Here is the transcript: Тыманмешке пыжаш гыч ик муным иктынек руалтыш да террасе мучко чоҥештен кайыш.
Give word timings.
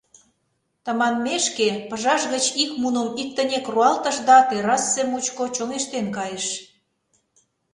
Тыманмешке 0.83 1.67
пыжаш 1.89 2.21
гыч 2.33 2.45
ик 2.63 2.71
муным 2.81 3.09
иктынек 3.21 3.65
руалтыш 3.73 4.17
да 4.27 4.37
террасе 4.49 5.03
мучко 5.11 5.43
чоҥештен 5.55 6.07
кайыш. 6.17 6.45